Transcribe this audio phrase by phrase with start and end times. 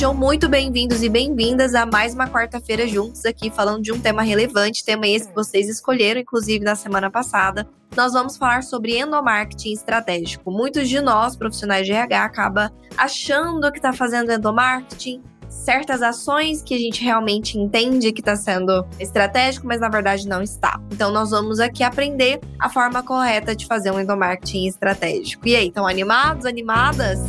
[0.00, 4.22] Sejam muito bem-vindos e bem-vindas a mais uma quarta-feira juntos aqui falando de um tema
[4.22, 7.68] relevante, tema esse que vocês escolheram, inclusive na semana passada.
[7.94, 10.50] Nós vamos falar sobre endomarketing estratégico.
[10.50, 16.74] Muitos de nós, profissionais de RH, acaba achando que está fazendo endomarketing, certas ações que
[16.74, 20.80] a gente realmente entende que está sendo estratégico, mas na verdade não está.
[20.90, 25.46] Então nós vamos aqui aprender a forma correta de fazer um endomarketing estratégico.
[25.46, 27.20] E aí, estão animados, animadas?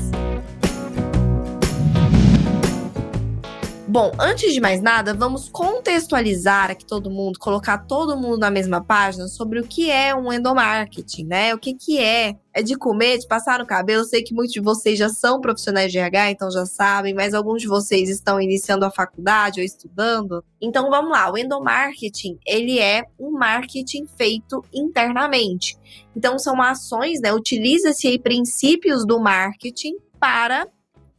[3.92, 8.81] Bom, antes de mais nada, vamos contextualizar aqui todo mundo, colocar todo mundo na mesma
[8.81, 11.53] página sobre o que é um endomarketing, né?
[11.53, 12.38] O que que é?
[12.53, 14.03] É de comer, de passar no cabelo.
[14.03, 17.34] Eu sei que muitos de vocês já são profissionais de RH, então já sabem, mas
[17.34, 20.42] alguns de vocês estão iniciando a faculdade ou estudando.
[20.62, 25.78] Então vamos lá, o endomarketing, ele é um marketing feito internamente.
[26.16, 27.34] Então são ações, né?
[27.34, 30.66] Utiliza-se princípios do marketing para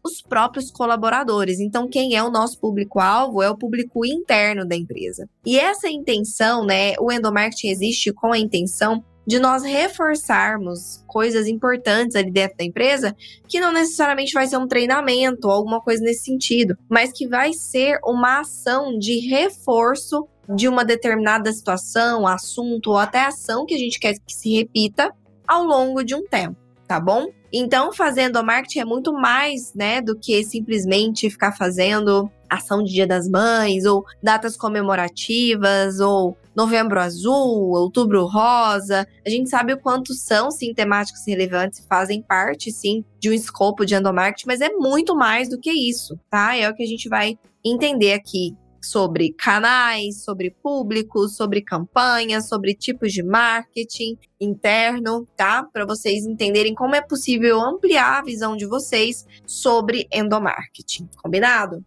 [0.05, 1.61] os próprios colaboradores.
[1.61, 5.28] Então, quem é o nosso público-alvo é o público interno da empresa.
[5.47, 12.17] E essa intenção, né, o endomarketing existe com a intenção de nós reforçarmos coisas importantes
[12.17, 13.14] ali dentro da empresa,
[13.48, 17.53] que não necessariamente vai ser um treinamento ou alguma coisa nesse sentido, mas que vai
[17.53, 23.78] ser uma ação de reforço de uma determinada situação, assunto ou até ação que a
[23.78, 25.14] gente quer que se repita
[25.47, 26.56] ao longo de um tempo,
[26.89, 27.28] tá bom?
[27.53, 33.06] Então, fazendo marketing é muito mais, né, do que simplesmente ficar fazendo ação de Dia
[33.06, 39.06] das Mães, ou datas comemorativas, ou Novembro Azul, Outubro Rosa.
[39.27, 43.32] A gente sabe o quanto são, sim, temáticas relevantes e fazem parte, sim, de um
[43.32, 46.56] escopo de endomarketing, mas é muito mais do que isso, tá?
[46.56, 52.75] É o que a gente vai entender aqui sobre canais, sobre públicos, sobre campanhas, sobre
[52.75, 55.62] tipos de marketing interno, tá?
[55.62, 61.09] Para vocês entenderem como é possível ampliar a visão de vocês sobre endomarketing.
[61.22, 61.84] Combinado?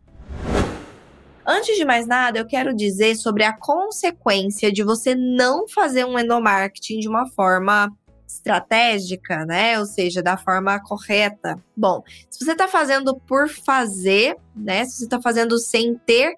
[1.45, 6.17] Antes de mais nada, eu quero dizer sobre a consequência de você não fazer um
[6.17, 7.95] endomarketing de uma forma
[8.27, 9.79] estratégica, né?
[9.79, 11.55] Ou seja, da forma correta.
[11.77, 14.85] Bom, se você está fazendo por fazer, né?
[14.85, 16.35] Se você está fazendo sem ter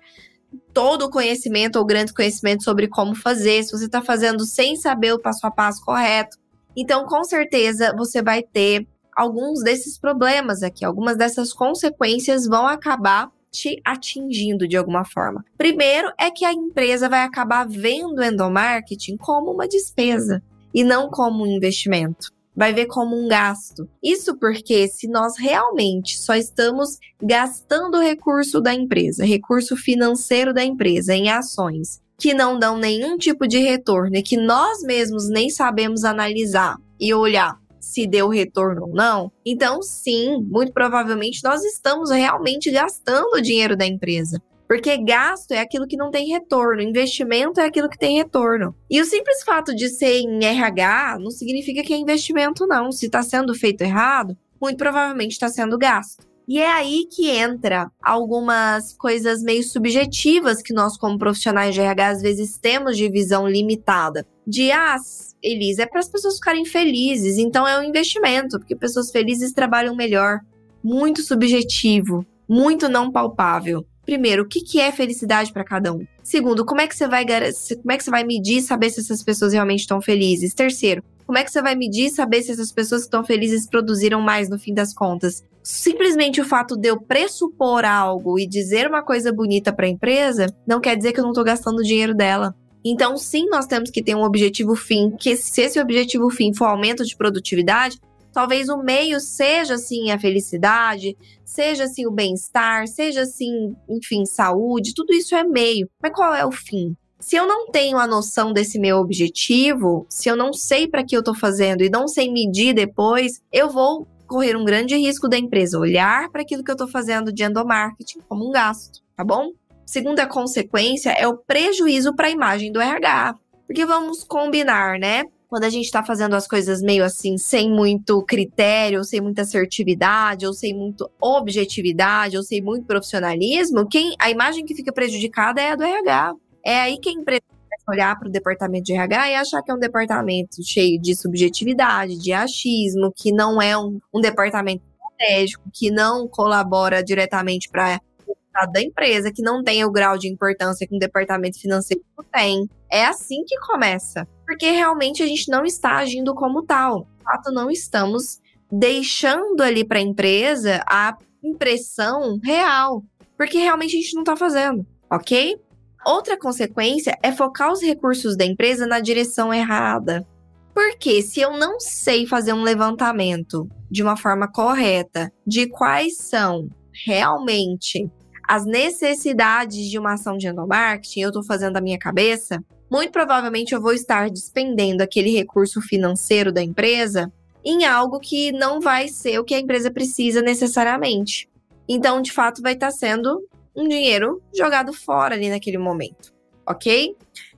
[0.73, 5.13] todo o conhecimento ou grande conhecimento sobre como fazer, se você está fazendo sem saber
[5.13, 6.37] o passo a passo correto.
[6.75, 13.31] Então, com certeza, você vai ter alguns desses problemas aqui, algumas dessas consequências vão acabar
[13.51, 15.43] te atingindo de alguma forma.
[15.57, 20.43] Primeiro é que a empresa vai acabar vendo o endomarketing como uma despesa
[20.73, 23.87] e não como um investimento vai ver como um gasto.
[24.03, 31.13] Isso porque se nós realmente só estamos gastando recurso da empresa, recurso financeiro da empresa
[31.13, 36.03] em ações que não dão nenhum tipo de retorno e que nós mesmos nem sabemos
[36.03, 42.69] analisar e olhar se deu retorno ou não, então sim, muito provavelmente nós estamos realmente
[42.71, 44.41] gastando o dinheiro da empresa.
[44.67, 48.75] Porque gasto é aquilo que não tem retorno, investimento é aquilo que tem retorno.
[48.89, 52.91] E o simples fato de ser em RH não significa que é investimento, não.
[52.91, 56.27] Se está sendo feito errado, muito provavelmente está sendo gasto.
[56.47, 62.07] E é aí que entra algumas coisas meio subjetivas que nós, como profissionais de RH,
[62.07, 64.25] às vezes temos de visão limitada.
[64.45, 64.95] De, ah,
[65.43, 69.93] Elisa, é para as pessoas ficarem felizes, então é um investimento, porque pessoas felizes trabalham
[69.93, 70.39] melhor.
[70.81, 73.85] Muito subjetivo, muito não palpável.
[74.07, 76.07] Primeiro, o que, que é felicidade para cada um?
[76.23, 79.21] Segundo, como é que você vai como é que você vai medir saber se essas
[79.21, 80.53] pessoas realmente estão felizes?
[80.53, 84.21] Terceiro, como é que você vai medir saber se essas pessoas que estão felizes produziram
[84.21, 85.43] mais no fim das contas?
[85.61, 90.45] Simplesmente o fato de eu pressupor algo e dizer uma coisa bonita para a empresa
[90.65, 92.55] não quer dizer que eu não estou gastando o dinheiro dela.
[92.85, 96.65] Então, sim, nós temos que ter um objetivo fim, que se esse objetivo fim for
[96.65, 97.99] aumento de produtividade,
[98.37, 104.93] Talvez o meio seja assim a felicidade, seja assim o bem-estar, seja assim, enfim, saúde,
[104.93, 105.89] tudo isso é meio.
[105.99, 106.95] Mas qual é o fim?
[107.19, 111.15] Se eu não tenho a noção desse meu objetivo, se eu não sei para que
[111.15, 115.35] eu estou fazendo e não sei medir depois, eu vou correr um grande risco da
[115.35, 119.49] empresa olhar para aquilo que eu estou fazendo de endomarketing como um gasto, tá bom?
[119.83, 123.35] Segunda consequência é o prejuízo para a imagem do RH.
[123.65, 125.25] Porque vamos combinar, né?
[125.47, 129.43] Quando a gente está fazendo as coisas meio assim, sem muito critério, ou sem muita
[129.43, 135.61] assertividade, ou sem muito objetividade, ou sem muito profissionalismo, quem a imagem que fica prejudicada
[135.61, 136.33] é a do RH.
[136.65, 137.43] É aí que a empresa
[137.89, 142.17] olhar para o departamento de RH e achar que é um departamento cheio de subjetividade,
[142.17, 148.71] de achismo, que não é um, um departamento estratégico, que não colabora diretamente para resultado
[148.73, 152.03] da empresa, que não tem o grau de importância que um departamento financeiro
[152.33, 152.67] tem.
[152.91, 154.27] É assim que começa.
[154.47, 157.05] Porque realmente a gente não está agindo como tal.
[157.17, 158.39] De fato, não estamos
[158.71, 163.03] deixando ali para a empresa a impressão real.
[163.35, 165.59] Porque realmente a gente não está fazendo, ok?
[166.05, 170.25] Outra consequência é focar os recursos da empresa na direção errada.
[170.73, 176.69] Porque se eu não sei fazer um levantamento de uma forma correta de quais são
[177.05, 178.09] realmente
[178.47, 183.73] as necessidades de uma ação de endomarketing, eu estou fazendo da minha cabeça, muito provavelmente
[183.73, 187.31] eu vou estar despendendo aquele recurso financeiro da empresa
[187.63, 191.49] em algo que não vai ser o que a empresa precisa necessariamente.
[191.87, 193.45] Então, de fato, vai estar sendo
[193.75, 196.33] um dinheiro jogado fora ali naquele momento,
[196.65, 197.15] ok?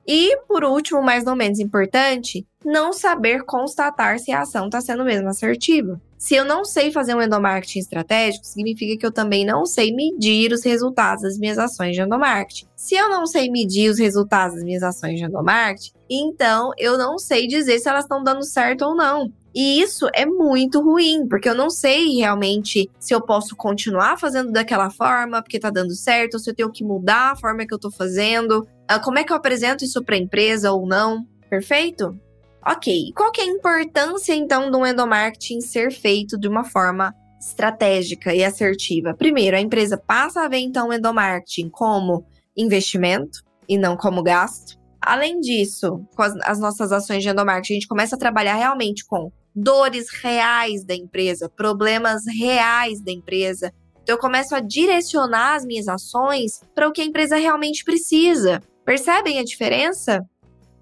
[0.07, 5.05] E, por último, mais não menos importante, não saber constatar se a ação está sendo
[5.05, 6.01] mesmo assertiva.
[6.17, 10.51] Se eu não sei fazer um endomarketing estratégico, significa que eu também não sei medir
[10.51, 12.67] os resultados das minhas ações de endomarketing.
[12.75, 17.17] Se eu não sei medir os resultados das minhas ações de endomarketing, então eu não
[17.17, 19.31] sei dizer se elas estão dando certo ou não.
[19.55, 24.51] E isso é muito ruim, porque eu não sei realmente se eu posso continuar fazendo
[24.51, 27.73] daquela forma, porque tá dando certo, ou se eu tenho que mudar a forma que
[27.73, 31.27] eu tô fazendo, como é que eu apresento isso para a empresa ou não.
[31.47, 32.17] Perfeito?
[32.65, 33.11] Ok.
[33.15, 38.43] Qual que é a importância então do endomarketing ser feito de uma forma estratégica e
[38.43, 39.13] assertiva?
[39.13, 42.25] Primeiro, a empresa passa a ver então o endomarketing como
[42.57, 44.79] investimento e não como gasto.
[45.01, 49.05] Além disso, com as, as nossas ações de endomarketing, a gente começa a trabalhar realmente
[49.05, 53.73] com dores reais da empresa, problemas reais da empresa.
[54.03, 58.61] Então, eu começo a direcionar as minhas ações para o que a empresa realmente precisa.
[58.89, 60.27] Percebem a diferença?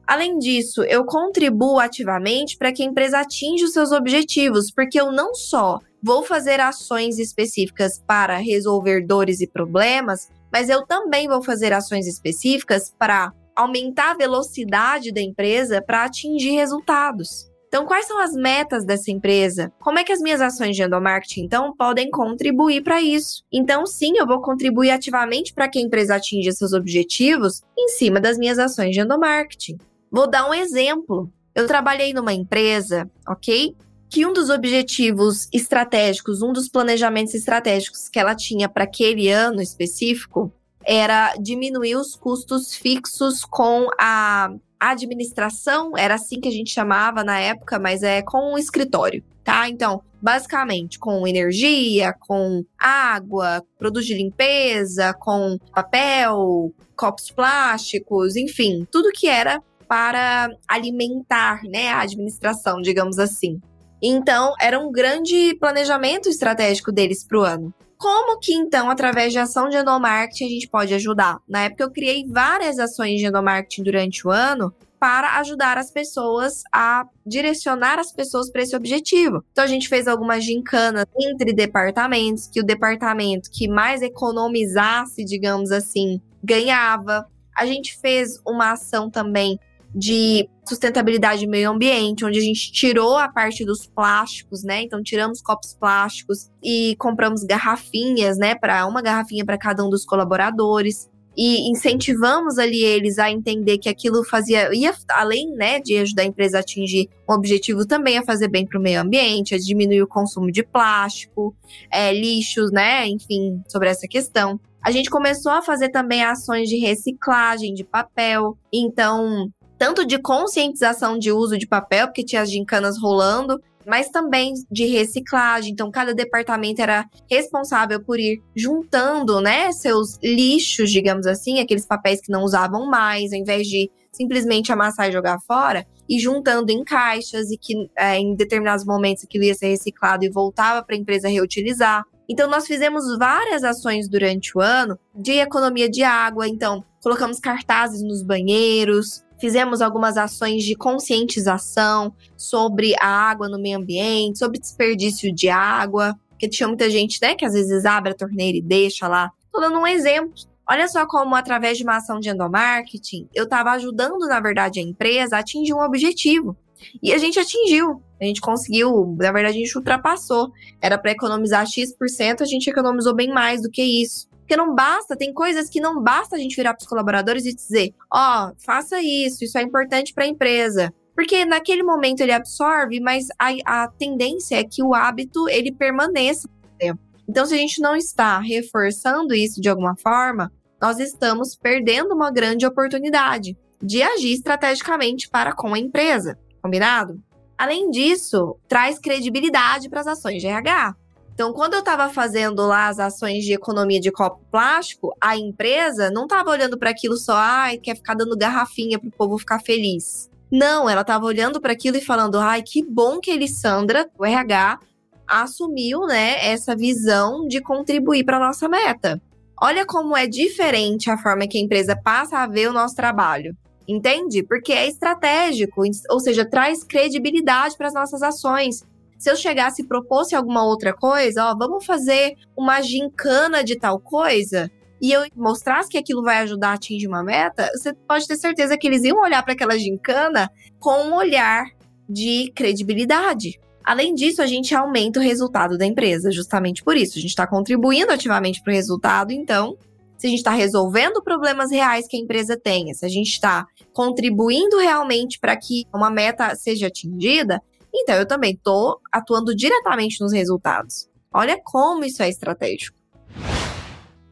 [0.07, 5.11] Além disso, eu contribuo ativamente para que a empresa atinja os seus objetivos, porque eu
[5.11, 11.43] não só vou fazer ações específicas para resolver dores e problemas, mas eu também vou
[11.43, 17.46] fazer ações específicas para aumentar a velocidade da empresa para atingir resultados.
[17.67, 19.71] Então, quais são as metas dessa empresa?
[19.79, 23.43] Como é que as minhas ações de endomarketing, então, podem contribuir para isso?
[23.51, 28.21] Então, sim, eu vou contribuir ativamente para que a empresa atinja seus objetivos em cima
[28.21, 29.77] das minhas ações de endomarketing.
[30.09, 31.29] Vou dar um exemplo.
[31.53, 33.75] Eu trabalhei numa empresa, ok?
[34.09, 39.61] Que um dos objetivos estratégicos, um dos planejamentos estratégicos que ela tinha para aquele ano
[39.61, 40.53] específico
[40.85, 47.39] era diminuir os custos fixos com a administração, era assim que a gente chamava na
[47.39, 49.67] época, mas é com o escritório, tá?
[49.69, 59.11] Então, basicamente, com energia, com água, produtos de limpeza, com papel, copos plásticos, enfim, tudo
[59.13, 63.59] que era para alimentar, né, a administração, digamos assim.
[64.01, 67.73] Então, era um grande planejamento estratégico deles para o ano.
[67.97, 71.39] Como que então, através de ação de endomarketing, a gente pode ajudar?
[71.47, 76.63] Na época eu criei várias ações de endomarketing durante o ano para ajudar as pessoas
[76.73, 79.43] a direcionar as pessoas para esse objetivo.
[79.51, 85.71] Então a gente fez algumas gincanas entre departamentos, que o departamento que mais economizasse, digamos
[85.71, 87.27] assim, ganhava.
[87.55, 89.59] A gente fez uma ação também
[89.95, 94.81] de sustentabilidade e meio ambiente, onde a gente tirou a parte dos plásticos, né?
[94.81, 100.05] Então tiramos copos plásticos e compramos garrafinhas, né, para uma garrafinha para cada um dos
[100.05, 106.23] colaboradores e incentivamos ali eles a entender que aquilo fazia ia além, né, de ajudar
[106.23, 109.59] a empresa a atingir um objetivo também a fazer bem para o meio ambiente, a
[109.59, 111.55] diminuir o consumo de plástico,
[111.91, 114.59] é, lixos, né, enfim, sobre essa questão.
[114.81, 118.57] A gente começou a fazer também ações de reciclagem de papel.
[118.71, 124.53] Então, tanto de conscientização de uso de papel, porque tinha as gincanas rolando, mas também
[124.69, 125.71] de reciclagem.
[125.71, 132.19] Então, cada departamento era responsável por ir juntando, né, seus lixos, digamos assim, aqueles papéis
[132.19, 136.83] que não usavam mais, ao invés de simplesmente amassar e jogar fora, e juntando em
[136.83, 140.99] caixas e que é, em determinados momentos aquilo ia ser reciclado e voltava para a
[140.99, 142.03] empresa reutilizar.
[142.29, 146.45] Então, nós fizemos várias ações durante o ano de economia de água.
[146.45, 153.77] Então, colocamos cartazes nos banheiros, Fizemos algumas ações de conscientização sobre a água no meio
[153.77, 158.15] ambiente, sobre desperdício de água, porque tinha muita gente, né, que às vezes abre a
[158.15, 159.31] torneira e deixa lá.
[159.51, 160.33] Tô dando um exemplo.
[160.69, 164.83] Olha só como, através de uma ação de endomarketing, eu estava ajudando, na verdade, a
[164.83, 166.57] empresa a atingir um objetivo.
[167.01, 168.01] E a gente atingiu.
[168.21, 170.51] A gente conseguiu, na verdade, a gente ultrapassou.
[170.81, 174.27] Era para economizar X%, a gente economizou bem mais do que isso.
[174.47, 177.53] Porque não basta, tem coisas que não basta a gente virar para os colaboradores e
[177.53, 180.93] dizer: ó, oh, faça isso, isso é importante para a empresa.
[181.13, 183.49] Porque naquele momento ele absorve, mas a,
[183.83, 186.99] a tendência é que o hábito ele permaneça no tempo.
[187.27, 190.49] Então, se a gente não está reforçando isso de alguma forma,
[190.81, 196.39] nós estamos perdendo uma grande oportunidade de agir estrategicamente para com a empresa.
[196.61, 197.21] Combinado?
[197.57, 200.95] Além disso, traz credibilidade para as ações de RH.
[201.37, 206.09] Então, quando eu estava fazendo lá as ações de economia de copo plástico, a empresa
[206.09, 209.59] não estava olhando para aquilo só, ai, quer ficar dando garrafinha para o povo ficar
[209.59, 210.31] feliz.
[210.51, 214.79] Não, ela estava olhando para aquilo e falando, ai, que bom que Elisandra, o RH,
[215.27, 219.21] assumiu, né, essa visão de contribuir para nossa meta.
[219.61, 223.55] Olha como é diferente a forma que a empresa passa a ver o nosso trabalho.
[223.87, 224.41] Entende?
[224.41, 228.83] Porque é estratégico, ou seja, traz credibilidade para as nossas ações.
[229.17, 233.99] Se eu chegasse e propôsse alguma outra coisa, ó, vamos fazer uma gincana de tal
[233.99, 234.69] coisa,
[235.01, 238.77] e eu mostrasse que aquilo vai ajudar a atingir uma meta, você pode ter certeza
[238.77, 241.65] que eles iam olhar para aquela gincana com um olhar
[242.09, 243.59] de credibilidade.
[243.83, 247.17] Além disso, a gente aumenta o resultado da empresa, justamente por isso.
[247.17, 249.77] A gente está contribuindo ativamente para o resultado, então,
[250.17, 253.65] se a gente está resolvendo problemas reais que a empresa tenha, se a gente está
[253.93, 257.61] contribuindo realmente para que uma meta seja atingida,
[257.93, 261.09] então eu também estou atuando diretamente nos resultados.
[261.33, 262.97] Olha como isso é estratégico.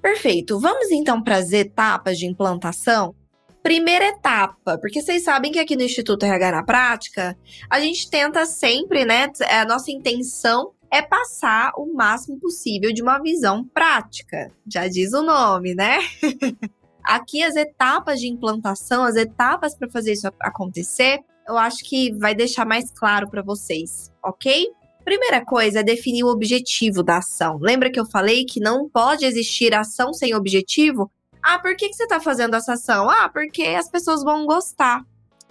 [0.02, 0.60] Perfeito.
[0.60, 3.16] Vamos então para as etapas de implantação?
[3.64, 7.36] Primeira etapa, porque vocês sabem que aqui no Instituto RH na Prática,
[7.68, 9.32] a gente tenta sempre, né?
[9.50, 14.52] A nossa intenção é passar o máximo possível de uma visão prática.
[14.72, 15.98] Já diz o nome, né?
[17.04, 22.34] Aqui as etapas de implantação, as etapas para fazer isso acontecer, eu acho que vai
[22.34, 24.68] deixar mais claro para vocês, ok?
[25.04, 27.60] Primeira coisa é definir o objetivo da ação.
[27.62, 31.12] Lembra que eu falei que não pode existir ação sem objetivo?
[31.44, 33.08] Ah, por que, que você está fazendo essa ação?
[33.08, 35.04] Ah, porque as pessoas vão gostar.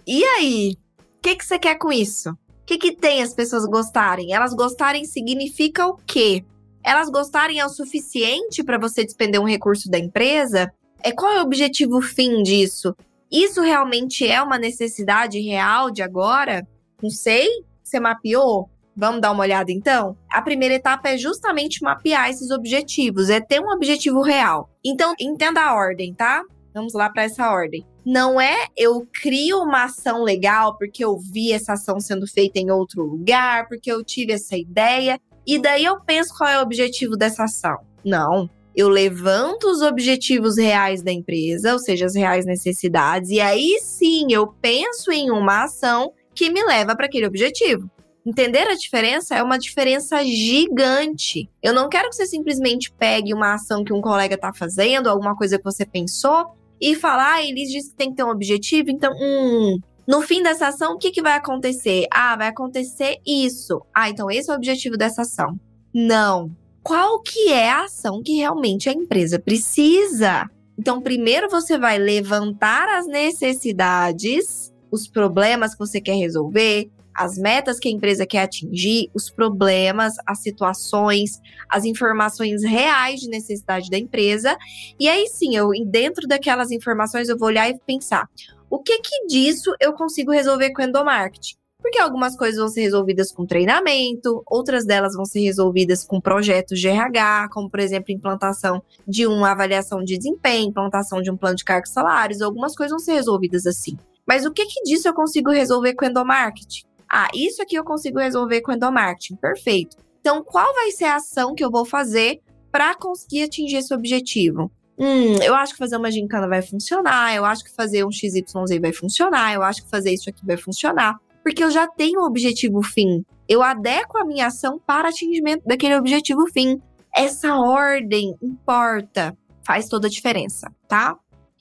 [0.05, 0.77] E aí?
[0.99, 2.31] O que, que você quer com isso?
[2.31, 4.35] O que, que tem as pessoas gostarem?
[4.35, 6.45] Elas gostarem significa o quê?
[6.83, 10.73] Elas gostarem é o suficiente para você despender um recurso da empresa?
[11.01, 12.93] É qual é o objetivo fim disso?
[13.35, 16.64] Isso realmente é uma necessidade real de agora?
[17.03, 17.49] Não sei.
[17.83, 18.71] Você mapeou?
[18.97, 20.17] Vamos dar uma olhada então?
[20.31, 24.71] A primeira etapa é justamente mapear esses objetivos, é ter um objetivo real.
[24.85, 26.45] Então, entenda a ordem, tá?
[26.73, 27.85] Vamos lá para essa ordem.
[28.07, 32.71] Não é eu crio uma ação legal porque eu vi essa ação sendo feita em
[32.71, 37.17] outro lugar, porque eu tive essa ideia, e daí eu penso qual é o objetivo
[37.17, 37.79] dessa ação.
[38.05, 43.78] Não eu levanto os objetivos reais da empresa, ou seja, as reais necessidades, e aí
[43.81, 47.88] sim eu penso em uma ação que me leva para aquele objetivo.
[48.26, 51.49] Entender a diferença é uma diferença gigante.
[51.62, 55.37] Eu não quero que você simplesmente pegue uma ação que um colega está fazendo, alguma
[55.37, 58.90] coisa que você pensou, e falar, ah, eles dizem que tem que ter um objetivo,
[58.90, 62.07] então, hum, no fim dessa ação, o que, que vai acontecer?
[62.11, 63.81] Ah, vai acontecer isso.
[63.95, 65.59] Ah, então esse é o objetivo dessa ação.
[65.95, 66.50] Não,
[66.85, 70.49] qual que é a ação que realmente a empresa precisa.
[70.79, 77.79] Então, primeiro você vai levantar as necessidades, os problemas que você quer resolver, as metas
[77.79, 83.97] que a empresa quer atingir, os problemas, as situações, as informações reais de necessidade da
[83.97, 84.57] empresa.
[85.00, 88.29] E aí sim, eu dentro daquelas informações eu vou olhar e pensar:
[88.69, 91.55] o que que disso eu consigo resolver com endomarketing?
[91.85, 96.81] Porque algumas coisas vão ser resolvidas com treinamento, outras delas vão ser resolvidas com projetos
[96.81, 101.57] de RH, como por exemplo, implantação de uma avaliação de desempenho, implantação de um plano
[101.57, 103.99] de cargos salários, algumas coisas vão ser resolvidas assim.
[104.26, 106.87] Mas o que, que disso eu consigo resolver com endomarketing?
[107.07, 109.37] Ah, isso aqui eu consigo resolver com endomarketing.
[109.37, 109.99] Perfeito.
[110.23, 112.41] Então, qual vai ser a ação que eu vou fazer
[112.73, 114.73] para conseguir atingir esse objetivo?
[114.99, 118.81] Hum, eu acho que fazer uma gincana vai funcionar, eu acho que fazer um XYZ
[118.81, 122.25] vai funcionar, eu acho que fazer isso aqui vai funcionar porque eu já tenho um
[122.25, 123.23] objetivo fim.
[123.47, 126.81] Eu adequo a minha ação para atingimento daquele objetivo fim.
[127.15, 131.17] Essa ordem importa, faz toda a diferença, tá?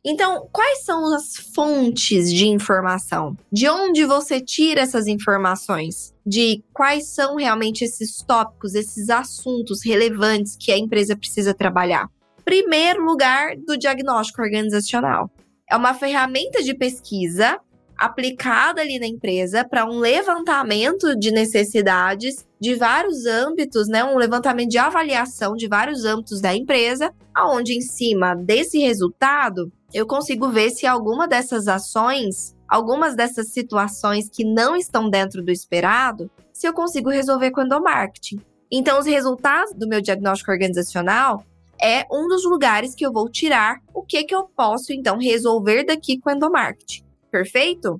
[0.05, 3.37] Então, quais são as fontes de informação?
[3.51, 6.13] De onde você tira essas informações?
[6.25, 12.09] De quais são realmente esses tópicos, esses assuntos relevantes que a empresa precisa trabalhar?
[12.43, 15.29] Primeiro lugar, do diagnóstico organizacional.
[15.69, 17.59] É uma ferramenta de pesquisa
[18.05, 24.69] aplicada ali na empresa para um levantamento de necessidades de vários âmbitos, né, um levantamento
[24.69, 30.71] de avaliação de vários âmbitos da empresa, aonde em cima desse resultado eu consigo ver
[30.71, 36.73] se alguma dessas ações algumas dessas situações que não estão dentro do esperado, se eu
[36.73, 38.41] consigo resolver com endomarketing.
[38.71, 41.45] Então, os resultados do meu diagnóstico organizacional
[41.79, 45.83] é um dos lugares que eu vou tirar o que, que eu posso, então, resolver
[45.83, 47.02] daqui com endomarketing.
[47.33, 47.99] Perfeito?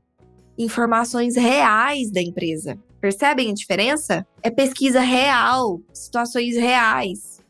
[0.55, 2.77] Informações reais da empresa.
[3.01, 4.27] Percebem a diferença?
[4.43, 7.41] É pesquisa real, situações reais.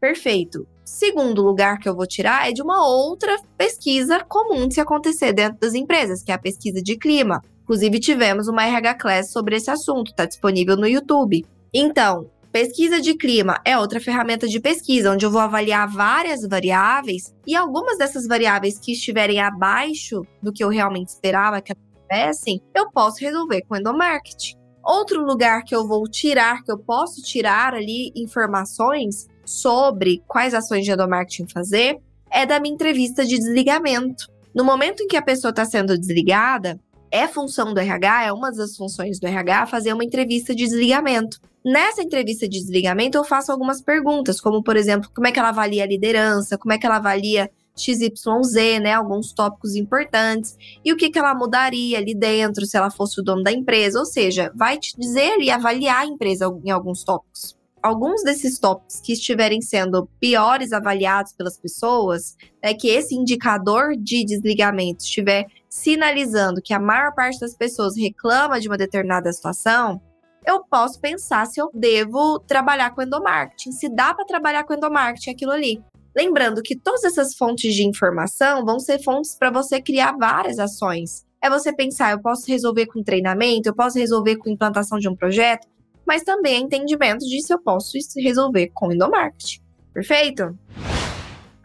[0.00, 0.66] Perfeito.
[0.84, 5.32] Segundo lugar que eu vou tirar é de uma outra pesquisa comum de se acontecer
[5.32, 7.40] dentro das empresas, que é a pesquisa de clima.
[7.62, 11.46] Inclusive, tivemos uma RH Class sobre esse assunto, está disponível no YouTube.
[11.72, 17.32] Então, pesquisa de clima é outra ferramenta de pesquisa, onde eu vou avaliar várias variáveis
[17.46, 22.90] e algumas dessas variáveis que estiverem abaixo do que eu realmente esperava que acontecessem, eu
[22.90, 24.56] posso resolver com endomarketing.
[24.84, 30.84] Outro lugar que eu vou tirar, que eu posso tirar ali informações sobre quais ações
[30.84, 31.98] de endomarketing fazer,
[32.28, 34.26] é da minha entrevista de desligamento.
[34.52, 36.76] No momento em que a pessoa está sendo desligada,
[37.08, 41.38] é função do RH, é uma das funções do RH fazer uma entrevista de desligamento.
[41.64, 45.48] Nessa entrevista de desligamento, eu faço algumas perguntas, como, por exemplo, como é que ela
[45.48, 48.92] avalia a liderança, como é que ela avalia XYZ, né?
[48.92, 53.24] Alguns tópicos importantes, e o que, que ela mudaria ali dentro se ela fosse o
[53.24, 53.98] dono da empresa.
[53.98, 59.00] Ou seja, vai te dizer e avaliar a empresa em alguns tópicos alguns desses tópicos
[59.00, 66.62] que estiverem sendo piores avaliados pelas pessoas, é que esse indicador de desligamento estiver sinalizando
[66.62, 70.00] que a maior parte das pessoas reclama de uma determinada situação,
[70.46, 75.30] eu posso pensar se eu devo trabalhar com endomarketing, se dá para trabalhar com endomarketing
[75.30, 75.82] aquilo ali.
[76.16, 81.24] Lembrando que todas essas fontes de informação vão ser fontes para você criar várias ações.
[81.40, 85.14] É você pensar, eu posso resolver com treinamento, eu posso resolver com implantação de um
[85.14, 85.68] projeto,
[86.06, 89.60] mas também é entendimento de se eu posso resolver com endomarketing.
[89.92, 90.58] Perfeito?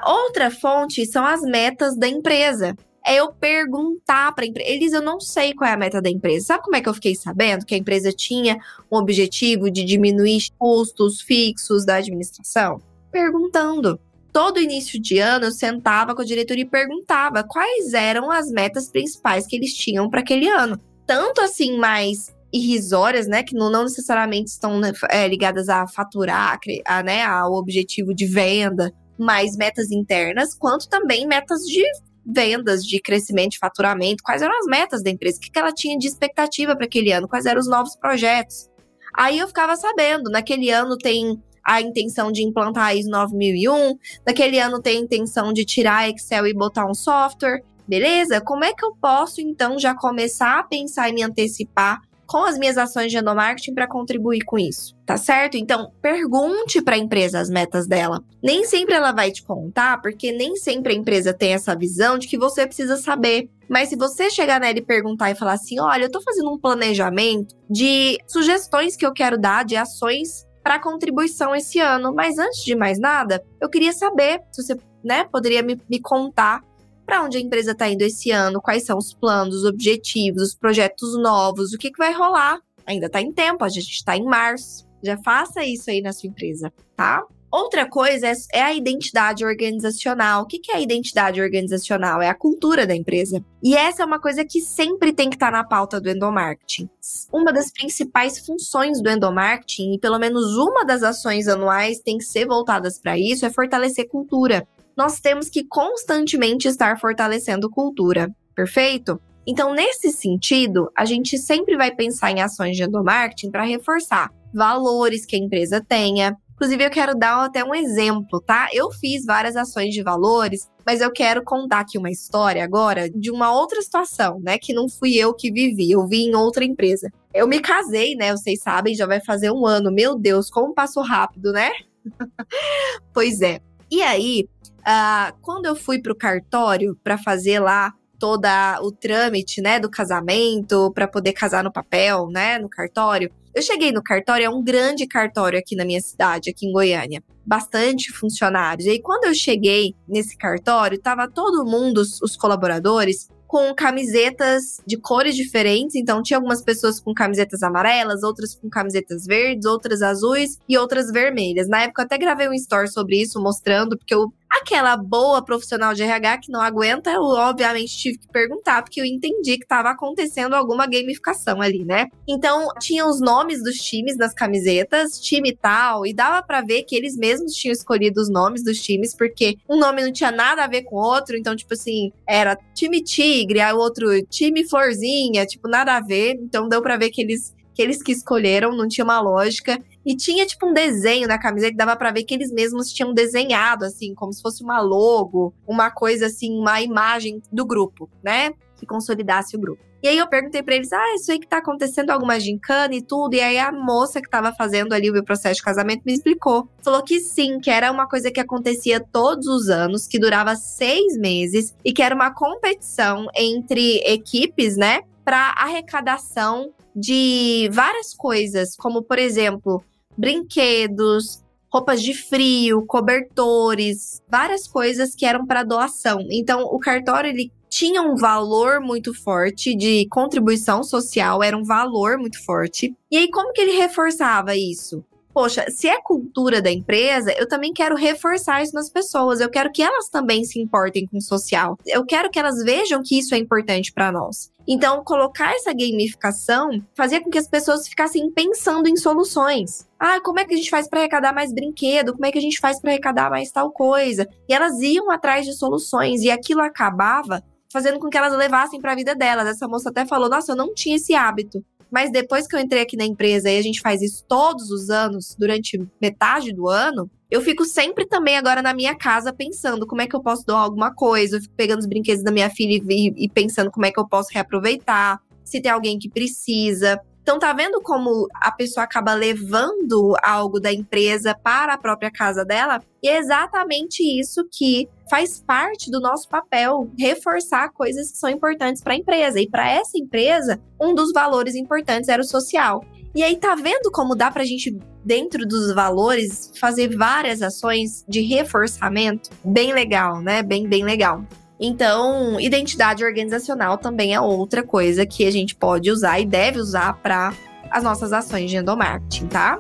[0.06, 2.76] Outra fonte são as metas da empresa.
[3.06, 4.70] É eu perguntar para empresa.
[4.70, 6.48] Eles, eu não sei qual é a meta da empresa.
[6.48, 8.58] Sabe como é que eu fiquei sabendo que a empresa tinha
[8.92, 12.82] um objetivo de diminuir custos fixos da administração?
[13.12, 14.00] Perguntando.
[14.32, 18.90] Todo início de ano eu sentava com a diretoria e perguntava quais eram as metas
[18.90, 20.80] principais que eles tinham para aquele ano.
[21.06, 27.04] Tanto assim, mais irrisórias, né, que não, necessariamente estão né, é, ligadas a faturar, a,
[27.04, 31.84] né, ao objetivo de venda, mas metas internas, quanto também metas de
[32.26, 35.98] vendas, de crescimento, de faturamento, quais eram as metas da empresa, o que ela tinha
[35.98, 38.70] de expectativa para aquele ano, quais eram os novos projetos.
[39.16, 44.82] Aí eu ficava sabendo, naquele ano tem a intenção de implantar ISO 9001, naquele ano
[44.82, 48.42] tem a intenção de tirar Excel e botar um software, beleza?
[48.42, 52.58] Como é que eu posso então já começar a pensar e me antecipar com as
[52.58, 55.58] minhas ações de endomarketing para contribuir com isso, tá certo?
[55.58, 58.24] Então, pergunte para a empresa as metas dela.
[58.42, 62.28] Nem sempre ela vai te contar, porque nem sempre a empresa tem essa visão de
[62.28, 63.50] que você precisa saber.
[63.70, 66.60] Mas se você chegar nela e perguntar e falar assim: olha, eu tô fazendo um
[66.60, 72.14] planejamento de sugestões que eu quero dar, de ações para contribuição esse ano.
[72.14, 76.62] Mas antes de mais nada, eu queria saber se você né, poderia me, me contar
[77.06, 80.56] para onde a empresa está indo esse ano, quais são os planos, os objetivos, os
[80.56, 82.60] projetos novos, o que, que vai rolar.
[82.86, 84.86] Ainda está em tempo, a gente está em março.
[85.04, 87.24] Já faça isso aí na sua empresa, tá?
[87.54, 90.42] Outra coisa é, é a identidade organizacional.
[90.42, 92.20] O que, é a identidade organizacional?
[92.20, 93.46] É a cultura da empresa.
[93.62, 96.90] E essa é uma coisa que sempre tem que estar tá na pauta do endomarketing.
[97.32, 102.24] Uma das principais funções do endomarketing, e pelo menos uma das ações anuais tem que
[102.24, 109.20] ser voltadas para isso, é fortalecer cultura nós temos que constantemente estar fortalecendo cultura, perfeito?
[109.46, 115.26] Então, nesse sentido, a gente sempre vai pensar em ações de endomarketing para reforçar valores
[115.26, 116.38] que a empresa tenha.
[116.54, 118.70] Inclusive, eu quero dar até um exemplo, tá?
[118.72, 123.32] Eu fiz várias ações de valores, mas eu quero contar aqui uma história agora de
[123.32, 124.58] uma outra situação, né?
[124.58, 127.12] Que não fui eu que vivi, eu vi em outra empresa.
[127.34, 128.32] Eu me casei, né?
[128.32, 129.92] Vocês sabem, já vai fazer um ano.
[129.92, 131.72] Meu Deus, como passou rápido, né?
[133.14, 133.60] pois é.
[133.92, 134.48] E aí,
[134.88, 138.48] uh, quando eu fui pro cartório para fazer lá todo
[138.82, 143.92] o trâmite, né, do casamento, para poder casar no papel, né, no cartório, eu cheguei
[143.92, 147.22] no cartório, é um grande cartório aqui na minha cidade, aqui em Goiânia.
[147.46, 148.88] Bastante funcionários.
[148.88, 154.82] E aí, quando eu cheguei nesse cartório, tava todo mundo, os, os colaboradores, com camisetas
[154.88, 155.94] de cores diferentes.
[155.94, 161.12] Então, tinha algumas pessoas com camisetas amarelas, outras com camisetas verdes, outras azuis e outras
[161.12, 161.68] vermelhas.
[161.68, 165.96] Na época, eu até gravei um story sobre isso, mostrando, porque eu Aquela boa profissional
[165.96, 169.90] de RH que não aguenta, eu obviamente tive que perguntar, porque eu entendi que estava
[169.90, 172.08] acontecendo alguma gamificação ali, né?
[172.28, 176.96] Então, tinha os nomes dos times nas camisetas, time tal, e dava para ver que
[176.96, 180.68] eles mesmos tinham escolhido os nomes dos times, porque um nome não tinha nada a
[180.68, 185.46] ver com o outro, então, tipo assim, era time Tigre, aí o outro time Florzinha,
[185.48, 186.36] tipo, nada a ver.
[186.40, 189.80] Então, deu para ver que eles que eles que escolheram, não tinha uma lógica.
[190.06, 193.86] E tinha, tipo, um desenho na que dava para ver que eles mesmos tinham desenhado,
[193.86, 198.52] assim, como se fosse uma logo, uma coisa assim, uma imagem do grupo, né?
[198.76, 199.82] Que consolidasse o grupo.
[200.04, 203.02] E aí eu perguntei para eles: ah, isso aí que tá acontecendo alguma gincana e
[203.02, 203.36] tudo.
[203.36, 206.68] E aí a moça que tava fazendo ali o meu processo de casamento me explicou.
[206.82, 211.18] Falou que sim, que era uma coisa que acontecia todos os anos, que durava seis
[211.18, 215.04] meses e que era uma competição entre equipes, né?
[215.24, 219.84] Para arrecadação de várias coisas, como por exemplo,
[220.18, 226.20] brinquedos, roupas de frio, cobertores, várias coisas que eram para doação.
[226.30, 232.20] Então, o cartório ele tinha um valor muito forte de contribuição social, era um valor
[232.20, 232.96] muito forte.
[233.10, 235.04] E aí como que ele reforçava isso?
[235.34, 239.42] poxa, se é cultura da empresa, eu também quero reforçar isso nas pessoas.
[239.42, 241.78] Eu quero que elas também se importem com o social.
[241.86, 244.52] Eu quero que elas vejam que isso é importante para nós.
[244.68, 249.88] Então, colocar essa gamificação fazia com que as pessoas ficassem pensando em soluções.
[250.00, 252.14] Ah, como é que a gente faz para arrecadar mais brinquedo?
[252.14, 254.28] Como é que a gente faz para arrecadar mais tal coisa?
[254.48, 258.92] E elas iam atrás de soluções e aquilo acabava fazendo com que elas levassem para
[258.92, 259.48] a vida delas.
[259.48, 261.64] Essa moça até falou: "Nossa, eu não tinha esse hábito.
[261.94, 264.90] Mas depois que eu entrei aqui na empresa e a gente faz isso todos os
[264.90, 270.02] anos, durante metade do ano, eu fico sempre também agora na minha casa pensando como
[270.02, 271.38] é que eu posso doar alguma coisa.
[271.38, 274.08] Eu fico pegando os brinquedos da minha filha e, e pensando como é que eu
[274.08, 275.22] posso reaproveitar.
[275.44, 277.00] Se tem alguém que precisa.
[277.24, 282.44] Então, tá vendo como a pessoa acaba levando algo da empresa para a própria casa
[282.44, 282.84] dela?
[283.02, 288.84] E é exatamente isso que faz parte do nosso papel, reforçar coisas que são importantes
[288.84, 289.40] para a empresa.
[289.40, 292.84] E para essa empresa, um dos valores importantes era o social.
[293.16, 298.20] E aí, tá vendo como dá pra gente, dentro dos valores, fazer várias ações de
[298.20, 299.30] reforçamento?
[299.46, 300.44] Bem legal, né?
[300.44, 301.24] Bem, bem legal.
[301.66, 306.96] Então, identidade organizacional também é outra coisa que a gente pode usar e deve usar
[306.96, 307.34] para
[307.72, 309.58] as nossas ações de endomarketing, tá?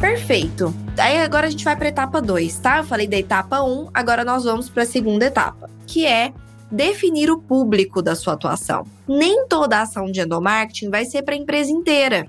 [0.00, 0.74] Perfeito.
[0.96, 2.78] Aí agora a gente vai para etapa 2, tá?
[2.78, 6.32] Eu falei da etapa 1, um, agora nós vamos para a segunda etapa, que é
[6.72, 8.86] definir o público da sua atuação.
[9.06, 12.26] Nem toda ação de endomarketing vai ser para a empresa inteira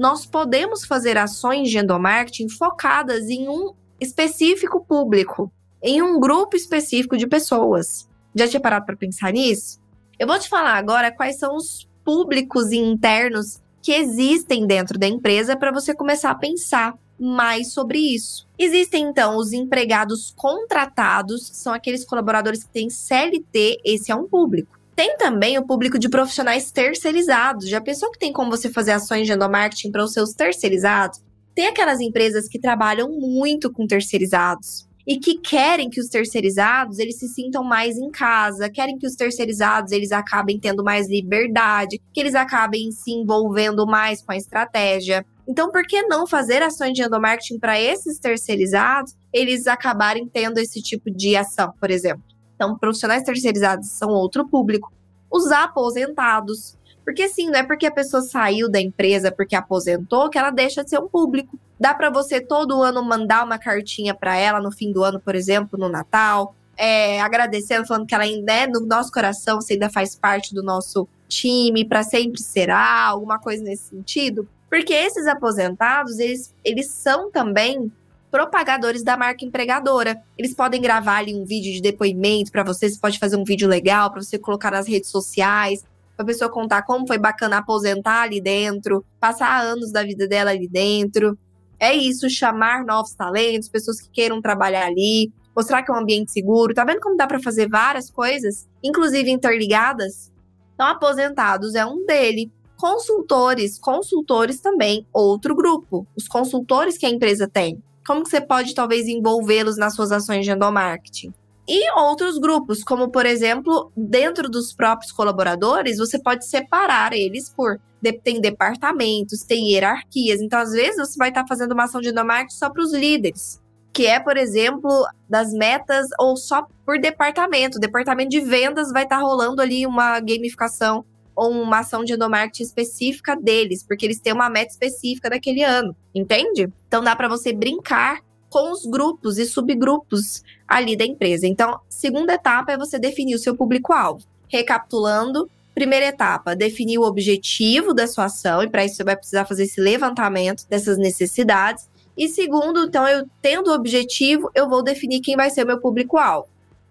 [0.00, 7.18] nós podemos fazer ações de endomarketing focadas em um específico público, em um grupo específico
[7.18, 8.08] de pessoas.
[8.34, 9.78] Já tinha parado para pensar nisso?
[10.18, 15.54] Eu vou te falar agora quais são os públicos internos que existem dentro da empresa
[15.54, 18.48] para você começar a pensar mais sobre isso.
[18.58, 24.79] Existem então os empregados contratados, são aqueles colaboradores que têm CLT, esse é um público.
[25.00, 27.70] Tem também o público de profissionais terceirizados.
[27.70, 31.22] Já pensou que tem como você fazer ações de endomarketing para os seus terceirizados?
[31.54, 37.18] Tem aquelas empresas que trabalham muito com terceirizados e que querem que os terceirizados eles
[37.18, 42.20] se sintam mais em casa, querem que os terceirizados eles acabem tendo mais liberdade, que
[42.20, 45.24] eles acabem se envolvendo mais com a estratégia.
[45.48, 50.82] Então, por que não fazer ações de endomarketing para esses terceirizados, eles acabarem tendo esse
[50.82, 52.22] tipo de ação, por exemplo?
[52.60, 54.92] Então, profissionais terceirizados são outro público.
[55.30, 56.76] Os aposentados.
[57.02, 60.84] Porque assim, não é porque a pessoa saiu da empresa porque aposentou que ela deixa
[60.84, 61.58] de ser um público.
[61.78, 65.34] Dá para você todo ano mandar uma cartinha para ela no fim do ano, por
[65.34, 69.88] exemplo, no Natal, é, agradecendo, falando que ela ainda é no nosso coração, você ainda
[69.88, 74.46] faz parte do nosso time, para sempre será, alguma coisa nesse sentido.
[74.68, 77.90] Porque esses aposentados, eles, eles são também
[78.30, 80.22] propagadores da marca empregadora.
[80.38, 83.68] Eles podem gravar ali um vídeo de depoimento para você, você pode fazer um vídeo
[83.68, 85.84] legal para você colocar nas redes sociais,
[86.16, 90.50] para a pessoa contar como foi bacana aposentar ali dentro, passar anos da vida dela
[90.50, 91.36] ali dentro.
[91.78, 96.30] É isso, chamar novos talentos, pessoas que queiram trabalhar ali, mostrar que é um ambiente
[96.30, 96.74] seguro.
[96.74, 100.30] Tá vendo como dá para fazer várias coisas, inclusive interligadas?
[100.74, 102.50] Então, aposentados é um dele.
[102.76, 106.06] Consultores, consultores também, outro grupo.
[106.16, 110.44] Os consultores que a empresa tem como que você pode talvez envolvê-los nas suas ações
[110.44, 111.32] de endomarketing?
[111.68, 117.78] E outros grupos, como por exemplo, dentro dos próprios colaboradores, você pode separar eles por
[118.24, 120.40] tem departamentos, tem hierarquias.
[120.40, 123.62] Então, às vezes, você vai estar fazendo uma ação de endomarketing só para os líderes,
[123.92, 124.90] que é, por exemplo,
[125.28, 127.78] das metas ou só por departamento.
[127.78, 131.04] O departamento de vendas vai estar rolando ali uma gamificação
[131.48, 136.68] uma ação de endomarketing específica deles, porque eles têm uma meta específica daquele ano, entende?
[136.86, 141.46] Então dá para você brincar com os grupos e subgrupos ali da empresa.
[141.46, 144.26] Então, segunda etapa é você definir o seu público-alvo.
[144.48, 149.46] Recapitulando, primeira etapa, definir o objetivo da sua ação, e para isso você vai precisar
[149.46, 151.88] fazer esse levantamento dessas necessidades.
[152.18, 155.80] E segundo, então, eu tendo o objetivo, eu vou definir quem vai ser o meu
[155.80, 156.48] público-alvo.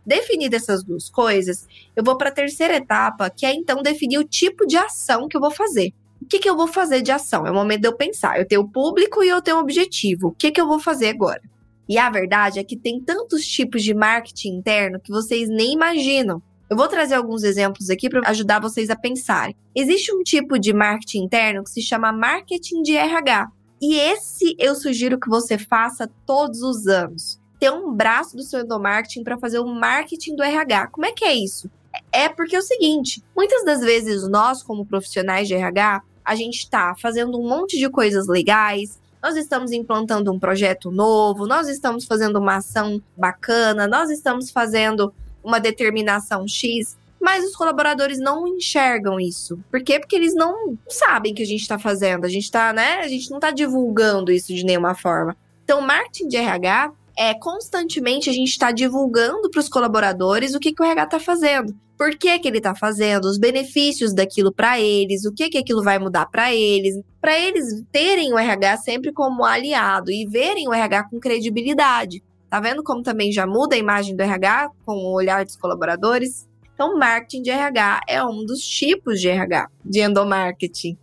[0.10, 4.24] Definida essas duas coisas, eu vou para a terceira etapa, que é então definir o
[4.24, 5.94] tipo de ação que eu vou fazer.
[6.20, 7.46] O que, que eu vou fazer de ação?
[7.46, 8.40] É o momento de eu pensar.
[8.40, 10.30] Eu tenho público e eu tenho objetivo.
[10.30, 11.44] O que, que eu vou fazer agora?
[11.88, 16.42] E a verdade é que tem tantos tipos de marketing interno que vocês nem imaginam.
[16.68, 19.56] Eu vou trazer alguns exemplos aqui para ajudar vocês a pensarem.
[19.76, 23.48] Existe um tipo de marketing interno que se chama marketing de RH.
[23.80, 27.40] E esse eu sugiro que você faça todos os anos.
[27.60, 30.88] Ter um braço do seu endomarketing para fazer o marketing do RH.
[30.88, 31.70] Como é que é isso?
[32.12, 36.60] É porque é o seguinte: muitas das vezes nós, como profissionais de RH, a gente
[36.60, 42.06] está fazendo um monte de coisas legais, nós estamos implantando um projeto novo, nós estamos
[42.06, 49.20] fazendo uma ação bacana, nós estamos fazendo uma determinação X, mas os colaboradores não enxergam
[49.20, 49.60] isso.
[49.70, 50.00] Por quê?
[50.00, 52.26] Porque eles não sabem que a gente está fazendo.
[52.26, 53.00] A gente está, né?
[53.00, 55.36] A gente não está divulgando isso de nenhuma forma.
[55.64, 60.72] Então, marketing de RH é constantemente a gente está divulgando para os colaboradores o que,
[60.72, 61.76] que o RH está fazendo.
[61.98, 65.84] Por que, que ele está fazendo, os benefícios daquilo para eles, o que, que aquilo
[65.84, 70.74] vai mudar para eles, para eles terem o RH sempre como aliado e verem o
[70.74, 72.24] RH com credibilidade.
[72.50, 76.48] Tá vendo como também já muda a imagem do RH com o olhar dos colaboradores?
[76.74, 80.98] Então, marketing de RH é um dos tipos de RH, de endomarketing.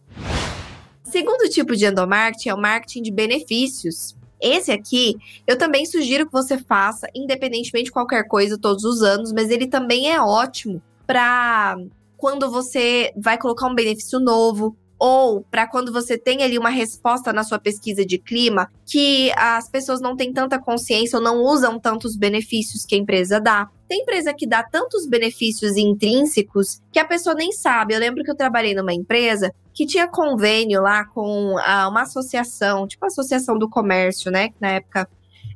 [1.04, 4.15] Segundo tipo de endomarketing é o marketing de benefícios.
[4.40, 9.32] Esse aqui, eu também sugiro que você faça, independentemente de qualquer coisa, todos os anos,
[9.32, 11.76] mas ele também é ótimo para
[12.16, 17.32] quando você vai colocar um benefício novo, ou para quando você tem ali uma resposta
[17.32, 21.78] na sua pesquisa de clima que as pessoas não têm tanta consciência ou não usam
[21.78, 23.68] tantos benefícios que a empresa dá.
[23.88, 27.94] Tem empresa que dá tantos benefícios intrínsecos que a pessoa nem sabe.
[27.94, 32.86] Eu lembro que eu trabalhei numa empresa que tinha convênio lá com ah, uma associação,
[32.86, 34.48] tipo a Associação do Comércio, né?
[34.48, 35.06] Que na época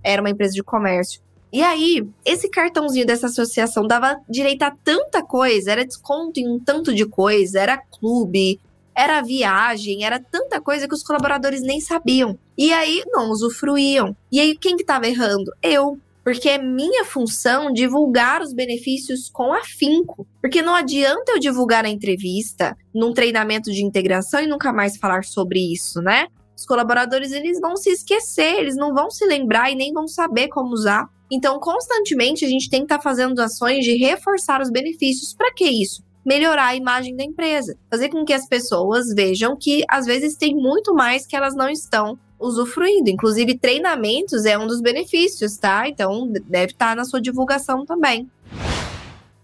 [0.05, 1.23] era uma empresa de comércio.
[1.51, 6.61] E aí, esse cartãozinho dessa associação dava direito a tanta coisa, era desconto em um
[6.61, 8.61] tanto de coisa, era clube,
[8.95, 12.39] era viagem, era tanta coisa que os colaboradores nem sabiam.
[12.59, 14.15] E aí não usufruíam.
[14.31, 15.51] E aí quem que estava errando?
[15.63, 15.99] Eu.
[16.23, 20.27] Porque é minha função divulgar os benefícios com afinco.
[20.41, 25.25] Porque não adianta eu divulgar a entrevista num treinamento de integração e nunca mais falar
[25.25, 26.27] sobre isso, né?
[26.57, 30.49] Os colaboradores eles vão se esquecer, eles não vão se lembrar e nem vão saber
[30.49, 31.09] como usar.
[31.33, 35.35] Então, constantemente a gente tem que estar tá fazendo ações de reforçar os benefícios.
[35.35, 36.03] Para que isso?
[36.25, 40.55] melhorar a imagem da empresa, fazer com que as pessoas vejam que às vezes tem
[40.55, 43.11] muito mais que elas não estão usufruindo.
[43.11, 45.89] Inclusive, treinamentos é um dos benefícios, tá?
[45.89, 48.29] Então, deve estar na sua divulgação também.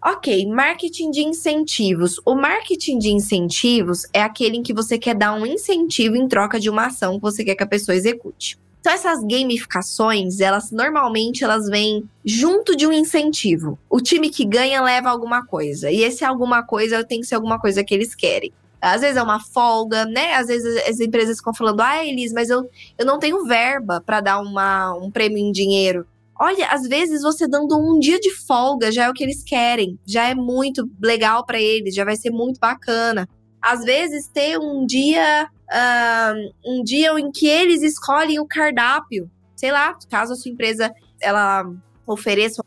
[0.05, 2.21] Ok, marketing de incentivos.
[2.25, 6.61] O marketing de incentivos é aquele em que você quer dar um incentivo em troca
[6.61, 8.57] de uma ação que você quer que a pessoa execute.
[8.87, 13.77] Então essas gamificações, elas normalmente elas vêm junto de um incentivo.
[13.91, 15.91] O time que ganha leva alguma coisa.
[15.91, 18.53] E esse alguma coisa tem que ser alguma coisa que eles querem.
[18.81, 20.35] Às vezes é uma folga, né?
[20.35, 24.21] Às vezes as empresas ficam falando: "Ah, Elis, mas eu, eu não tenho verba para
[24.21, 26.07] dar uma, um prêmio em dinheiro".
[26.39, 29.99] Olha, às vezes você dando um dia de folga já é o que eles querem,
[30.07, 33.27] já é muito legal para eles, já vai ser muito bacana.
[33.61, 39.31] Às vezes ter um dia uh, um dia em que eles escolhem o cardápio.
[39.55, 41.65] Sei lá, caso a sua empresa ela
[42.07, 42.67] ofereça um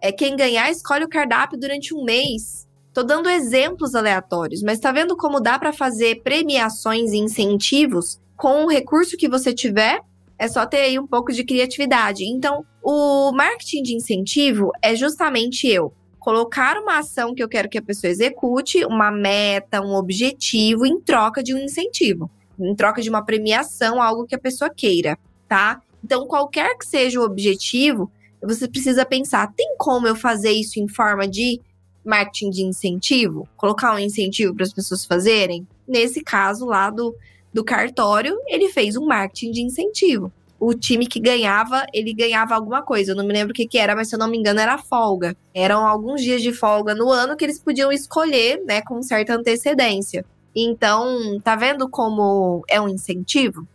[0.00, 2.67] é quem ganhar escolhe o cardápio durante um mês.
[2.92, 8.64] Tô dando exemplos aleatórios, mas tá vendo como dá para fazer premiações e incentivos com
[8.64, 10.00] o recurso que você tiver?
[10.38, 12.24] É só ter aí um pouco de criatividade.
[12.24, 17.78] Então, o marketing de incentivo é justamente eu colocar uma ação que eu quero que
[17.78, 23.08] a pessoa execute, uma meta, um objetivo, em troca de um incentivo, em troca de
[23.08, 25.80] uma premiação, algo que a pessoa queira, tá?
[26.04, 28.10] Então, qualquer que seja o objetivo,
[28.42, 31.60] você precisa pensar: tem como eu fazer isso em forma de
[32.08, 33.48] marketing de incentivo?
[33.56, 35.66] Colocar um incentivo para as pessoas fazerem?
[35.86, 37.14] Nesse caso lá do,
[37.52, 42.82] do cartório, ele fez um marketing de incentivo o time que ganhava, ele ganhava alguma
[42.82, 43.12] coisa.
[43.12, 44.76] Eu não me lembro o que, que era, mas se eu não me engano, era
[44.76, 45.36] folga.
[45.54, 50.24] Eram alguns dias de folga no ano que eles podiam escolher, né, com certa antecedência.
[50.54, 53.66] Então, tá vendo como é um incentivo?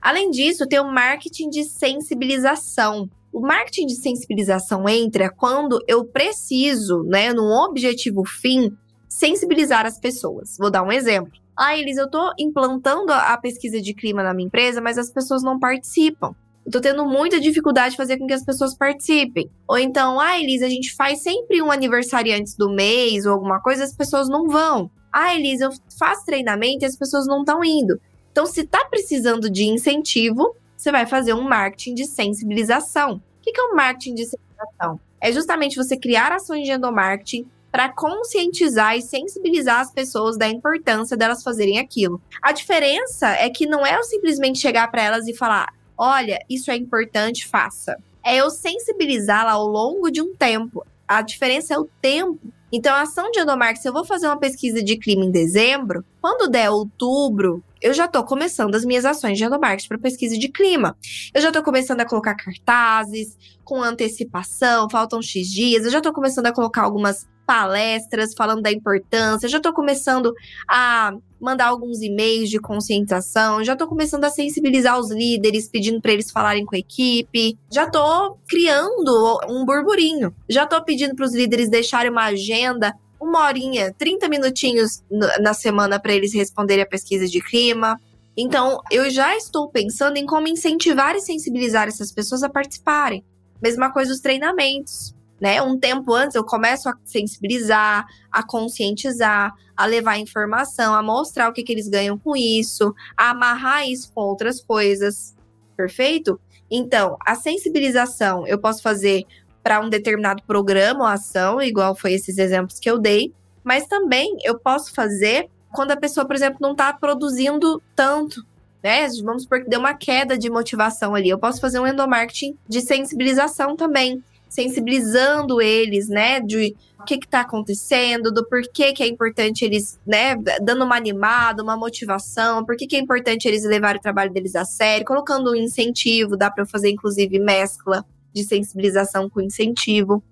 [0.00, 3.08] Além disso, tem o marketing de sensibilização.
[3.34, 8.72] O marketing de sensibilização entra quando eu preciso, né, num objetivo fim,
[9.08, 10.56] sensibilizar as pessoas.
[10.56, 11.32] Vou dar um exemplo.
[11.58, 15.42] Ah, Elis, eu tô implantando a pesquisa de clima na minha empresa, mas as pessoas
[15.42, 16.32] não participam.
[16.64, 19.50] Eu tô tendo muita dificuldade de fazer com que as pessoas participem.
[19.66, 23.60] Ou então, ah, Elisa, a gente faz sempre um aniversário antes do mês ou alguma
[23.60, 24.88] coisa, as pessoas não vão.
[25.12, 27.98] Ah, Elisa, eu faço treinamento e as pessoas não estão indo.
[28.30, 33.14] Então, se tá precisando de incentivo, você vai fazer um marketing de sensibilização.
[33.14, 35.00] O que é um marketing de sensibilização?
[35.18, 41.16] É justamente você criar ações de endomarketing para conscientizar e sensibilizar as pessoas da importância
[41.16, 42.20] delas fazerem aquilo.
[42.42, 46.70] A diferença é que não é eu simplesmente chegar para elas e falar: olha, isso
[46.70, 47.96] é importante, faça.
[48.22, 50.84] É eu sensibilizá-la ao longo de um tempo.
[51.08, 52.40] A diferença é o tempo.
[52.70, 56.04] Então, a ação de endomarketing, se eu vou fazer uma pesquisa de clima em dezembro,
[56.20, 60.48] quando der outubro, eu já estou começando as minhas ações de endomarketing para pesquisa de
[60.48, 60.96] clima.
[61.34, 65.84] Eu já estou começando a colocar cartazes com antecipação, faltam X dias.
[65.84, 70.32] Eu já estou começando a colocar algumas palestras falando da importância, já estou começando
[70.66, 76.12] a mandar alguns e-mails de conscientização, já estou começando a sensibilizar os líderes, pedindo para
[76.12, 81.34] eles falarem com a equipe, já estou criando um burburinho, já estou pedindo para os
[81.34, 82.94] líderes deixarem uma agenda,
[83.24, 85.02] uma horinha, 30 minutinhos
[85.40, 88.00] na semana para eles responderem a pesquisa de clima.
[88.36, 93.24] Então, eu já estou pensando em como incentivar e sensibilizar essas pessoas a participarem.
[93.62, 95.60] Mesma coisa os treinamentos né?
[95.60, 101.52] Um tempo antes eu começo a sensibilizar, a conscientizar, a levar informação, a mostrar o
[101.52, 105.34] que, que eles ganham com isso, a amarrar isso com outras coisas.
[105.76, 106.40] Perfeito?
[106.70, 109.24] Então, a sensibilização eu posso fazer
[109.64, 113.32] para um determinado programa ou ação, igual foi esses exemplos que eu dei,
[113.64, 118.44] mas também eu posso fazer quando a pessoa, por exemplo, não está produzindo tanto,
[118.82, 119.08] né?
[119.24, 121.30] Vamos supor que deu uma queda de motivação ali.
[121.30, 124.22] Eu posso fazer um endomarketing de sensibilização também
[124.54, 130.36] sensibilizando eles, né, de o que está acontecendo, do porquê que é importante eles, né,
[130.62, 134.64] dando uma animada, uma motivação, por que é importante eles levarem o trabalho deles a
[134.64, 140.22] sério, colocando um incentivo, dá para fazer inclusive mescla de sensibilização com incentivo.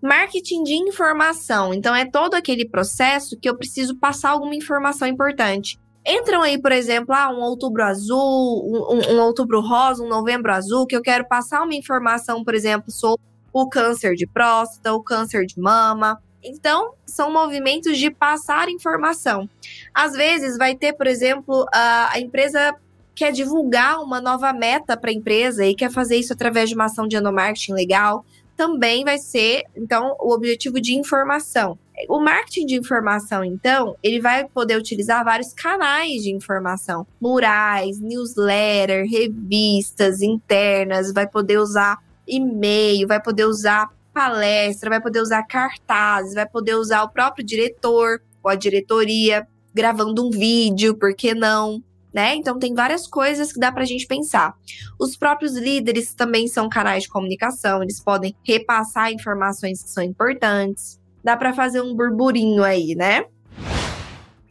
[0.00, 1.74] Marketing de informação.
[1.74, 6.70] Então, é todo aquele processo que eu preciso passar alguma informação importante entram aí, por
[6.70, 11.26] exemplo, ah, um outubro azul, um, um, outubro rosa, um novembro azul, que eu quero
[11.26, 13.20] passar uma informação, por exemplo, sobre
[13.52, 16.22] o câncer de próstata, o câncer de mama.
[16.42, 19.50] Então, são movimentos de passar informação.
[19.92, 22.72] Às vezes, vai ter, por exemplo, a, a empresa
[23.16, 26.84] quer divulgar uma nova meta para a empresa e quer fazer isso através de uma
[26.84, 28.24] ação de endomarketing legal
[28.56, 31.78] também vai ser, então, o objetivo de informação.
[32.08, 39.06] O marketing de informação, então, ele vai poder utilizar vários canais de informação, murais, newsletter,
[39.08, 46.46] revistas internas, vai poder usar e-mail, vai poder usar palestra, vai poder usar cartazes, vai
[46.46, 51.82] poder usar o próprio diretor ou a diretoria gravando um vídeo, por que não?
[52.16, 52.34] Né?
[52.34, 54.54] Então tem várias coisas que dá para a gente pensar.
[54.98, 60.98] Os próprios líderes também são canais de comunicação, eles podem repassar informações que são importantes.
[61.22, 63.26] Dá para fazer um burburinho aí, né?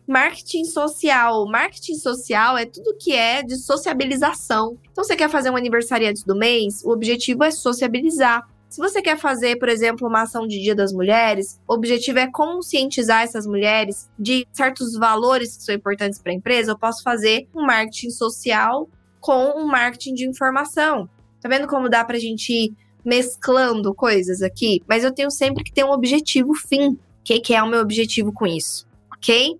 [0.07, 1.47] Marketing social.
[1.47, 4.77] Marketing social é tudo que é de sociabilização.
[4.91, 6.83] Então, você quer fazer um aniversário antes do mês?
[6.83, 8.47] O objetivo é sociabilizar.
[8.69, 12.29] Se você quer fazer, por exemplo, uma ação de Dia das Mulheres, o objetivo é
[12.29, 17.47] conscientizar essas mulheres de certos valores que são importantes para a empresa, eu posso fazer
[17.55, 18.89] um marketing social
[19.21, 21.09] com um marketing de informação.
[21.41, 22.73] Tá vendo como dá para a gente ir
[23.03, 24.83] mesclando coisas aqui?
[24.87, 26.89] Mas eu tenho sempre que ter um objetivo fim.
[26.89, 28.87] O que, que é o meu objetivo com isso?
[29.15, 29.59] Ok?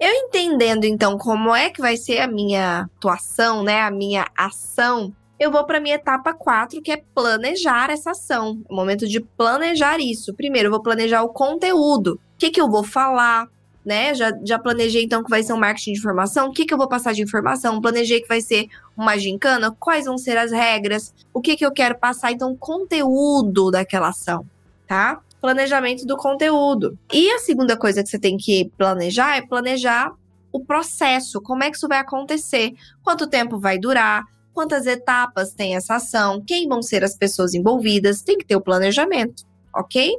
[0.00, 5.12] Eu entendendo então como é que vai ser a minha atuação, né, a minha ação
[5.38, 8.60] eu vou para minha etapa 4, que é planejar essa ação.
[8.68, 10.34] É o momento de planejar isso.
[10.34, 12.14] Primeiro, eu vou planejar o conteúdo.
[12.14, 13.46] O que, que eu vou falar?
[13.84, 14.14] Né?
[14.14, 16.48] Já, já planejei então que vai ser um marketing de informação.
[16.48, 17.80] O que, que eu vou passar de informação?
[17.80, 19.74] Planejei que vai ser uma gincana.
[19.78, 21.14] Quais vão ser as regras?
[21.32, 22.32] O que, que eu quero passar?
[22.32, 24.44] Então, conteúdo daquela ação,
[24.86, 25.20] tá?
[25.40, 26.98] Planejamento do conteúdo.
[27.12, 30.12] E a segunda coisa que você tem que planejar é planejar
[30.52, 31.40] o processo.
[31.40, 32.74] Como é que isso vai acontecer?
[33.02, 34.24] Quanto tempo vai durar?
[34.58, 38.60] Quantas etapas tem essa ação, quem vão ser as pessoas envolvidas, tem que ter o
[38.60, 40.16] planejamento, ok?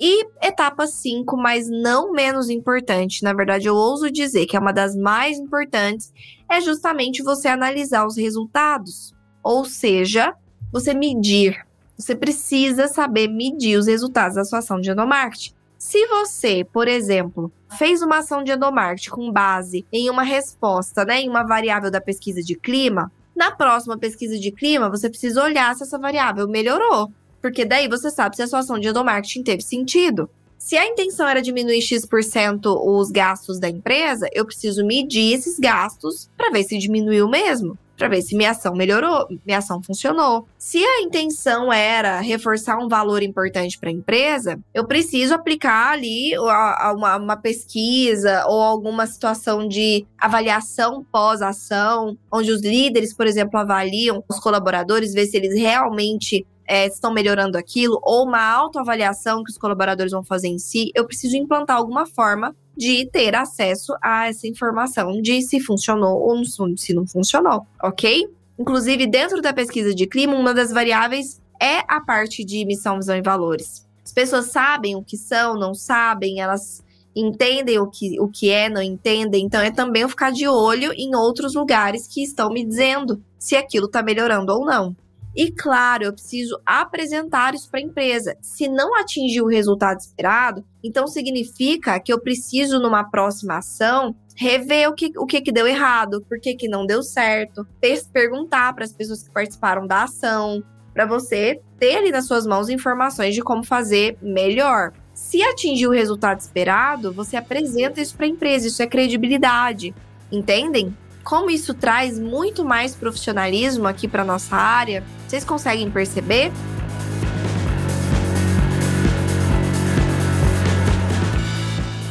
[0.00, 4.72] E etapa 5, mas não menos importante, na verdade eu ouso dizer que é uma
[4.72, 6.10] das mais importantes,
[6.50, 9.14] é justamente você analisar os resultados.
[9.44, 10.34] Ou seja,
[10.72, 11.66] você medir.
[11.98, 15.52] Você precisa saber medir os resultados da sua ação de endomarketing.
[15.84, 21.22] Se você, por exemplo, fez uma ação de endomarketing com base em uma resposta, né,
[21.22, 25.74] em uma variável da pesquisa de clima, na próxima pesquisa de clima, você precisa olhar
[25.74, 27.10] se essa variável melhorou.
[27.42, 30.30] Porque daí você sabe se a sua ação de endomarketing teve sentido.
[30.56, 36.30] Se a intenção era diminuir X% os gastos da empresa, eu preciso medir esses gastos
[36.36, 40.48] para ver se diminuiu mesmo para ver se minha ação melhorou, minha ação funcionou.
[40.58, 46.36] Se a intenção era reforçar um valor importante para a empresa, eu preciso aplicar ali
[46.36, 54.24] uma, uma pesquisa ou alguma situação de avaliação pós-ação, onde os líderes, por exemplo, avaliam
[54.28, 59.58] os colaboradores, ver se eles realmente é, estão melhorando aquilo, ou uma autoavaliação que os
[59.58, 64.46] colaboradores vão fazer em si, eu preciso implantar alguma forma de ter acesso a essa
[64.46, 66.42] informação de se funcionou ou
[66.76, 68.28] se não funcionou, ok?
[68.58, 73.16] Inclusive, dentro da pesquisa de clima, uma das variáveis é a parte de missão, visão
[73.16, 73.86] e valores.
[74.04, 76.82] As pessoas sabem o que são, não sabem, elas
[77.14, 79.44] entendem o que, o que é, não entendem.
[79.44, 83.54] Então, é também eu ficar de olho em outros lugares que estão me dizendo se
[83.54, 84.96] aquilo está melhorando ou não.
[85.34, 88.36] E claro, eu preciso apresentar isso para a empresa.
[88.40, 94.88] Se não atingir o resultado esperado, então significa que eu preciso, numa próxima ação, rever
[94.88, 97.66] o que, o que, que deu errado, por que, que não deu certo,
[98.12, 100.62] perguntar para as pessoas que participaram da ação,
[100.92, 104.92] para você ter ali nas suas mãos informações de como fazer melhor.
[105.14, 109.94] Se atingir o resultado esperado, você apresenta isso para a empresa, isso é credibilidade.
[110.30, 110.96] Entendem?
[111.22, 115.04] Como isso traz muito mais profissionalismo aqui para nossa área.
[115.26, 116.52] Vocês conseguem perceber?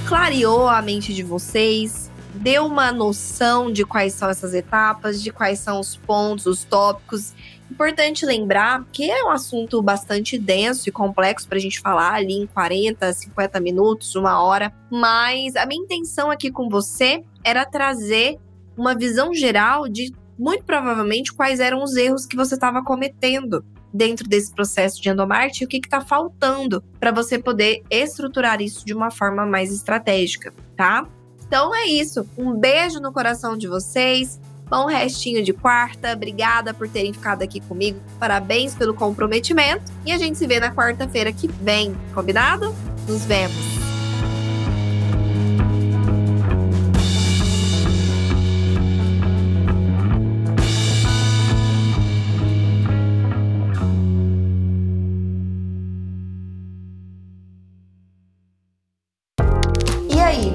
[0.08, 5.60] Clareou a mente de vocês, deu uma noção de quais são essas etapas, de quais
[5.60, 7.34] são os pontos, os tópicos.
[7.70, 12.34] Importante lembrar que é um assunto bastante denso e complexo para a gente falar ali
[12.34, 18.38] em 40, 50 minutos, uma hora, mas a minha intenção aqui com você era trazer
[18.78, 23.64] uma visão geral de muito provavelmente quais eram os erros que você estava cometendo
[23.94, 28.86] dentro desse processo de endomarte e o que está faltando para você poder estruturar isso
[28.86, 31.06] de uma forma mais estratégica, tá?
[31.46, 32.26] Então é isso.
[32.38, 34.40] Um beijo no coração de vocês.
[34.70, 36.14] Bom restinho de quarta.
[36.14, 38.00] Obrigada por terem ficado aqui comigo.
[38.18, 39.92] Parabéns pelo comprometimento.
[40.06, 41.94] E a gente se vê na quarta-feira que vem.
[42.14, 42.74] Combinado?
[43.06, 43.81] Nos vemos.